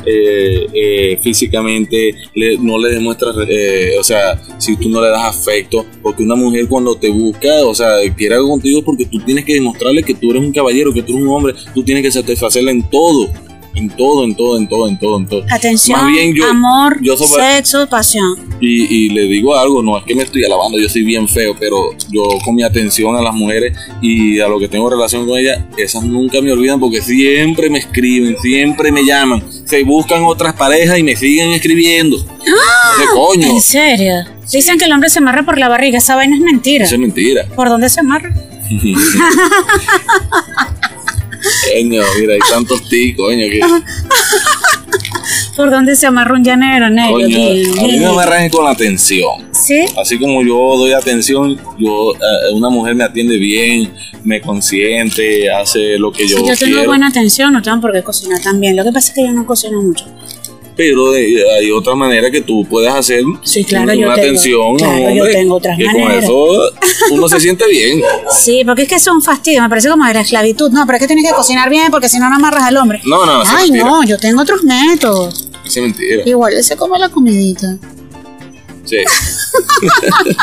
eh, 0.06 0.66
eh, 0.72 1.18
físicamente, 1.22 2.14
le- 2.34 2.58
no 2.58 2.78
le 2.78 2.90
demuestras, 2.94 3.36
eh, 3.48 3.92
o 3.98 4.02
sea, 4.04 4.40
si 4.58 4.76
tú 4.76 4.88
no 4.88 5.00
le 5.02 5.08
das 5.10 5.24
afecto, 5.36 5.84
porque 6.02 6.22
una 6.22 6.34
mujer 6.34 6.66
cuando 6.68 6.94
te 6.96 7.10
busca, 7.10 7.48
o 7.64 7.74
sea, 7.74 7.96
quiere 8.16 8.34
algo 8.36 8.48
contigo, 8.50 8.82
porque 8.82 9.04
tú 9.06 9.18
tienes 9.20 9.44
que 9.44 9.54
demostrarle 9.54 10.02
que 10.02 10.14
tú 10.14 10.30
eres 10.30 10.42
un 10.42 10.52
caballero, 10.52 10.92
que 10.92 11.02
tú 11.02 11.12
eres 11.14 11.24
un 11.26 11.28
hombre, 11.34 11.54
tú 11.74 11.82
tienes 11.82 12.02
que 12.02 12.10
satisfacerla 12.10 12.70
en 12.70 12.82
todo, 12.88 13.28
en 13.78 13.88
todo, 13.90 14.24
en 14.24 14.34
todo, 14.34 14.58
en 14.58 14.68
todo, 14.68 14.88
en 14.88 14.98
todo, 14.98 15.18
en 15.18 15.26
todo. 15.26 15.44
Atención, 15.50 16.00
Más 16.00 16.12
bien 16.12 16.34
yo- 16.34 16.46
amor, 16.46 16.98
yo 17.00 17.16
soy- 17.16 17.28
sexo, 17.40 17.86
pasión. 17.88 18.34
Y, 18.60 19.06
y 19.06 19.08
le 19.10 19.22
digo 19.22 19.56
algo, 19.56 19.82
no 19.82 19.96
es 19.98 20.04
que 20.04 20.14
me 20.14 20.24
estoy 20.24 20.44
alabando, 20.44 20.78
yo 20.78 20.88
soy 20.88 21.02
bien 21.04 21.28
feo, 21.28 21.54
pero 21.58 21.90
yo 22.10 22.24
con 22.44 22.54
mi 22.56 22.62
atención 22.64 23.16
a 23.16 23.22
las 23.22 23.32
mujeres 23.34 23.76
y 24.02 24.40
a 24.40 24.48
lo 24.48 24.58
que 24.58 24.66
tengo 24.68 24.90
relación 24.90 25.26
con 25.26 25.38
ellas, 25.38 25.60
esas 25.76 26.02
nunca 26.04 26.40
me 26.42 26.50
olvidan 26.52 26.80
porque 26.80 27.00
siempre 27.00 27.70
me 27.70 27.78
escriben, 27.78 28.36
siempre 28.42 28.90
me 28.90 29.04
llaman, 29.04 29.42
se 29.64 29.82
buscan 29.84 30.24
otras 30.24 30.54
parejas 30.54 30.98
y 30.98 31.02
me 31.04 31.14
siguen 31.16 31.50
escribiendo. 31.52 32.16
¿Qué 32.44 33.04
coño? 33.14 33.46
¿En 33.48 33.60
serio? 33.60 34.14
Dicen 34.50 34.78
que 34.78 34.86
el 34.86 34.92
hombre 34.92 35.08
se 35.10 35.18
amarra 35.20 35.44
por 35.44 35.58
la 35.58 35.68
barriga, 35.68 35.98
esa 35.98 36.16
vaina 36.16 36.34
es 36.36 36.42
mentira. 36.42 36.84
Eso 36.84 36.94
es 36.94 37.00
mentira. 37.00 37.46
¿Por 37.54 37.68
dónde 37.68 37.88
se 37.88 38.00
amarra? 38.00 38.34
Coño, 41.74 42.02
mira, 42.20 42.34
hay 42.34 42.40
tantos 42.50 42.88
ticos, 42.88 43.26
coño, 43.26 43.46
que 43.48 43.60
¿Por 45.56 45.70
dónde 45.70 45.96
se 45.96 46.06
amarra 46.06 46.34
un 46.34 46.44
llanero, 46.44 46.88
negro? 46.88 47.14
coño, 47.14 47.36
a 47.36 47.82
mí 47.86 47.98
me 47.98 48.06
amarran 48.06 48.48
con 48.48 48.64
la 48.64 48.70
atención. 48.70 49.48
¿Sí? 49.52 49.80
Así 50.00 50.18
como 50.18 50.42
yo 50.42 50.76
doy 50.78 50.92
atención, 50.92 51.56
yo 51.78 52.12
eh, 52.14 52.52
una 52.54 52.70
mujer 52.70 52.94
me 52.94 53.02
atiende 53.04 53.36
bien, 53.38 53.92
me 54.22 54.40
consiente, 54.40 55.50
hace 55.50 55.98
lo 55.98 56.12
que 56.12 56.28
yo, 56.28 56.36
Si 56.38 56.46
yo 56.46 56.56
tengo 56.56 56.74
quiero. 56.76 56.84
buena 56.86 57.08
atención, 57.08 57.52
no 57.52 57.60
tengo 57.60 57.80
por 57.80 57.92
qué 57.92 58.02
cocinar 58.02 58.40
tan 58.40 58.60
bien. 58.60 58.76
Lo 58.76 58.84
que 58.84 58.92
pasa 58.92 59.08
es 59.08 59.14
que 59.16 59.22
yo 59.22 59.32
no 59.32 59.44
cocino 59.46 59.82
mucho. 59.82 60.06
Pero 60.78 61.10
de- 61.10 61.42
hay 61.58 61.72
otra 61.72 61.96
manera 61.96 62.30
que 62.30 62.40
tú 62.40 62.64
puedes 62.70 62.92
hacer 62.94 63.20
Sí, 63.42 63.64
claro, 63.64 63.92
una 63.98 64.12
atención 64.12 64.76
claro, 64.76 65.10
yo 65.12 65.24
tengo 65.26 65.56
otras 65.56 65.76
que 65.76 65.84
maneras. 65.86 66.08
con 66.08 66.24
eso 66.24 66.70
uno 67.10 67.28
se 67.28 67.40
siente 67.40 67.66
bien 67.68 68.00
Sí, 68.30 68.62
porque 68.64 68.82
es 68.82 68.88
que 68.88 68.94
es 68.94 69.06
un 69.08 69.20
fastidio. 69.20 69.60
Me 69.60 69.68
parece 69.68 69.88
como 69.88 70.06
de 70.06 70.14
la 70.14 70.20
esclavitud. 70.20 70.70
No, 70.70 70.86
pero 70.86 70.96
es 70.96 71.00
que 71.02 71.08
tienes 71.08 71.26
que 71.28 71.34
cocinar 71.34 71.68
bien 71.68 71.90
porque 71.90 72.08
si 72.08 72.20
no, 72.20 72.30
no 72.30 72.36
amarras 72.36 72.62
al 72.62 72.76
hombre. 72.76 73.00
no 73.04 73.26
no 73.26 73.42
es 73.42 73.48
Ay, 73.52 73.72
no, 73.72 74.04
yo 74.04 74.16
tengo 74.18 74.40
otros 74.42 74.62
métodos. 74.62 75.48
es 75.66 75.76
mentira 75.78 76.22
Igual 76.24 76.54
él 76.54 76.62
se 76.62 76.76
come 76.76 76.96
la 76.98 77.08
comidita. 77.08 77.76
sí. 78.84 78.98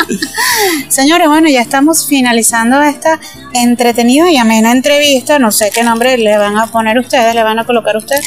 Señores, 0.89 1.27
bueno, 1.27 1.49
ya 1.49 1.61
estamos 1.61 2.05
finalizando 2.07 2.81
esta 2.81 3.19
entretenida 3.53 4.29
y 4.31 4.37
amena 4.37 4.71
entrevista. 4.71 5.39
No 5.39 5.51
sé 5.51 5.71
qué 5.73 5.83
nombre 5.83 6.17
le 6.17 6.37
van 6.37 6.57
a 6.57 6.67
poner 6.67 6.97
ustedes, 6.99 7.33
le 7.35 7.43
van 7.43 7.59
a 7.59 7.65
colocar 7.65 7.97
ustedes. 7.97 8.25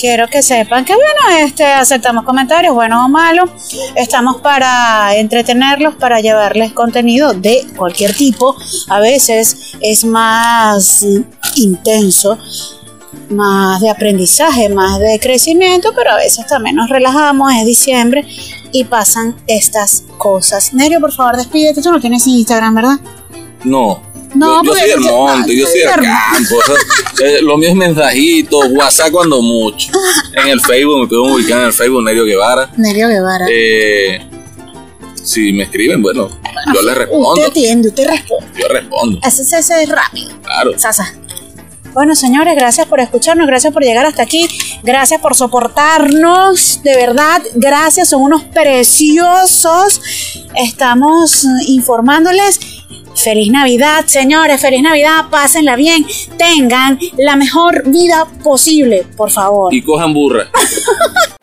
Quiero 0.00 0.28
que 0.28 0.42
sepan 0.42 0.86
que, 0.86 0.94
bueno, 0.94 1.44
este, 1.44 1.62
aceptamos 1.62 2.24
comentarios, 2.24 2.74
buenos 2.74 3.04
o 3.04 3.08
malos. 3.10 3.50
Estamos 3.94 4.40
para 4.40 5.14
entretenerlos, 5.14 5.96
para 5.96 6.20
llevarles 6.20 6.72
contenido 6.72 7.34
de 7.34 7.66
cualquier 7.76 8.14
tipo. 8.14 8.56
A 8.88 8.98
veces 8.98 9.74
es 9.82 10.06
más 10.06 11.04
intenso, 11.56 12.38
más 13.28 13.82
de 13.82 13.90
aprendizaje, 13.90 14.70
más 14.70 15.00
de 15.00 15.20
crecimiento, 15.20 15.92
pero 15.94 16.12
a 16.12 16.16
veces 16.16 16.46
también 16.46 16.76
nos 16.76 16.88
relajamos, 16.88 17.52
es 17.52 17.66
diciembre 17.66 18.26
y 18.72 18.84
pasan 18.84 19.36
estas 19.46 20.04
cosas. 20.16 20.72
Nerio, 20.72 20.98
por 21.00 21.12
favor, 21.12 21.36
despídete. 21.36 21.82
Tú 21.82 21.92
no 21.92 22.00
tienes 22.00 22.26
Instagram, 22.26 22.74
¿verdad? 22.74 23.00
no 23.64 24.00
No, 24.34 24.62
yo, 24.62 24.72
yo 24.72 24.78
soy 24.78 24.88
del 24.88 25.00
monte, 25.00 25.56
yo 25.56 25.66
soy 25.66 25.80
del 25.80 25.90
campo. 25.90 26.56
eh, 27.22 27.38
lo 27.42 27.56
mío 27.56 27.70
es 27.70 27.74
mensajitos, 27.74 28.66
WhatsApp 28.70 29.10
cuando 29.10 29.42
mucho. 29.42 29.90
En 30.34 30.48
el 30.48 30.60
Facebook, 30.60 31.00
me 31.00 31.06
pueden 31.06 31.34
ubicar 31.34 31.60
en 31.60 31.66
el 31.66 31.72
Facebook, 31.72 32.04
Nerio 32.04 32.24
Guevara. 32.24 32.70
Nerio 32.76 33.08
Guevara. 33.08 33.46
Eh, 33.50 34.20
si 35.22 35.52
me 35.52 35.64
escriben, 35.64 36.02
bueno, 36.02 36.28
yo 36.74 36.82
les 36.82 36.96
respondo. 36.96 37.30
usted 37.30 37.46
atiende, 37.46 37.88
usted 37.88 38.06
responde. 38.08 38.46
Yo 38.58 38.68
respondo, 38.68 39.20
ese 39.26 39.58
es 39.58 39.88
rápido. 39.88 40.30
claro. 40.42 40.78
Sasa. 40.78 41.12
Bueno, 41.92 42.14
señores, 42.14 42.54
gracias 42.54 42.86
por 42.86 43.00
escucharnos, 43.00 43.48
gracias 43.48 43.72
por 43.72 43.82
llegar 43.82 44.06
hasta 44.06 44.22
aquí, 44.22 44.46
gracias 44.84 45.20
por 45.20 45.34
soportarnos, 45.34 46.82
de 46.84 46.94
verdad, 46.94 47.42
gracias, 47.54 48.10
son 48.10 48.22
unos 48.22 48.44
preciosos. 48.44 50.00
Estamos 50.54 51.44
informándoles 51.66 52.60
Feliz 53.14 53.50
Navidad, 53.50 54.04
señores, 54.06 54.60
feliz 54.60 54.82
Navidad, 54.82 55.26
pásenla 55.30 55.76
bien, 55.76 56.06
tengan 56.38 56.98
la 57.18 57.36
mejor 57.36 57.90
vida 57.90 58.26
posible, 58.42 59.04
por 59.16 59.30
favor. 59.30 59.74
Y 59.74 59.82
cojan 59.82 60.14
burra. 60.14 60.48